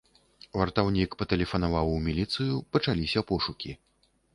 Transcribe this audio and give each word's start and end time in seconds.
Вартаўнік 0.61 1.11
патэлефанаваў 1.21 1.95
у 2.01 2.03
міліцыю, 2.09 2.53
пачаліся 2.75 3.29
пошукі. 3.33 3.81